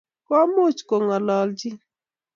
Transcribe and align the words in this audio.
Komuch 0.27 0.79
kongololchin 0.89 1.75